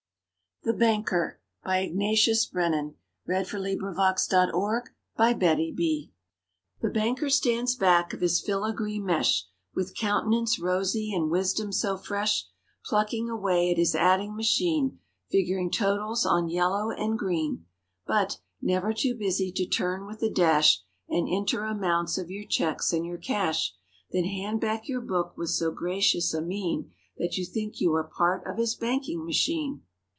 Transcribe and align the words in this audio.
o 0.63 0.77
fair— 0.77 1.39
We'll 1.63 1.85
gamble 1.89 2.15
she'll 2.15 2.35
tell 2.53 2.71
him 2.71 2.93
she's—"Nothing 3.25 3.79
to 3.79 4.51
wear." 4.53 4.83
THE 5.17 5.33
BANKER 5.39 6.11
The 6.81 6.89
banker 6.91 7.29
stands 7.31 7.75
back 7.75 8.13
of 8.13 8.21
his 8.21 8.39
filigree 8.39 8.99
mesh 8.99 9.47
With 9.73 9.97
countenance 9.97 10.59
rosy 10.59 11.15
and 11.15 11.31
wisdom 11.31 11.71
so 11.71 11.97
fresh; 11.97 12.45
Plucking 12.85 13.27
away 13.27 13.71
at 13.71 13.77
his 13.77 13.95
adding 13.95 14.35
machine 14.35 14.99
Figuring 15.31 15.71
totals 15.71 16.27
on 16.27 16.47
"yellow" 16.47 16.91
and 16.91 17.17
green;" 17.17 17.65
But, 18.05 18.37
never 18.61 18.93
too 18.93 19.15
busy 19.15 19.51
to 19.53 19.65
turn 19.65 20.05
with 20.05 20.21
a 20.21 20.29
dash 20.29 20.83
And 21.09 21.27
enter 21.27 21.63
amounts 21.65 22.19
of 22.19 22.29
your 22.29 22.45
checks 22.45 22.93
and 22.93 23.03
your 23.03 23.17
cash; 23.17 23.73
Then 24.11 24.25
hand 24.25 24.61
back 24.61 24.87
your 24.87 25.01
book 25.01 25.35
with 25.35 25.49
so 25.49 25.71
gracious 25.71 26.35
a 26.35 26.41
mien 26.43 26.91
That 27.17 27.35
you 27.37 27.45
think 27.47 27.81
you 27.81 27.95
are 27.95 28.03
part 28.03 28.45
of 28.45 28.59
his 28.59 28.75
banking 28.75 29.25
machine. 29.25 29.81